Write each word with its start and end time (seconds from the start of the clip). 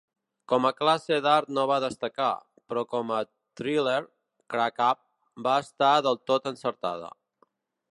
Com 0.51 0.63
a 0.67 0.69
classe 0.77 1.17
d'art 1.25 1.51
no 1.57 1.65
va 1.71 1.77
destacar, 1.83 2.29
però 2.71 2.83
com 2.95 3.13
a 3.19 3.21
thriller, 3.61 4.01
'Crack-Up' 4.07 5.05
va 5.49 5.57
estar 5.67 5.93
del 6.09 6.21
tot 6.33 6.53
encertada. 6.57 7.15